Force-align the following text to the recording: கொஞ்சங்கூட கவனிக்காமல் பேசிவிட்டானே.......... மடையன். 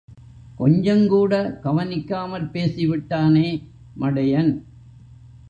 கொஞ்சங்கூட 0.59 1.33
கவனிக்காமல் 1.61 2.49
பேசிவிட்டானே.......... 2.53 3.47
மடையன். 3.95 4.51